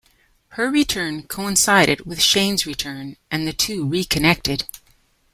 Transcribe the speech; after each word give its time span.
Her 0.57 0.71
return 0.71 1.27
coincided 1.27 2.07
with 2.07 2.23
Shane's 2.23 2.65
return 2.65 3.17
and 3.29 3.45
the 3.47 3.53
two 3.53 3.85
reconnected. 3.87 4.63